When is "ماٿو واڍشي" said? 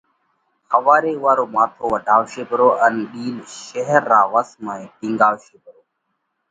1.55-2.43